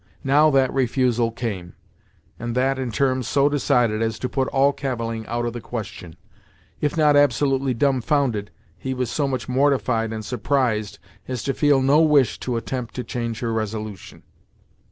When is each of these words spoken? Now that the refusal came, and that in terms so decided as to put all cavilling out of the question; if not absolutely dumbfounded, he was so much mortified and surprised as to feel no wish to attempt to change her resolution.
Now 0.23 0.49
that 0.49 0.69
the 0.69 0.73
refusal 0.73 1.29
came, 1.29 1.73
and 2.39 2.55
that 2.55 2.79
in 2.79 2.91
terms 2.91 3.27
so 3.27 3.47
decided 3.49 4.01
as 4.01 4.17
to 4.17 4.27
put 4.27 4.47
all 4.47 4.73
cavilling 4.73 5.27
out 5.27 5.45
of 5.45 5.53
the 5.53 5.61
question; 5.61 6.15
if 6.79 6.97
not 6.97 7.15
absolutely 7.15 7.75
dumbfounded, 7.75 8.49
he 8.79 8.95
was 8.95 9.11
so 9.11 9.27
much 9.27 9.47
mortified 9.47 10.11
and 10.11 10.25
surprised 10.25 10.97
as 11.27 11.43
to 11.43 11.53
feel 11.53 11.83
no 11.83 12.01
wish 12.01 12.39
to 12.39 12.57
attempt 12.57 12.95
to 12.95 13.03
change 13.03 13.41
her 13.41 13.53
resolution. 13.53 14.23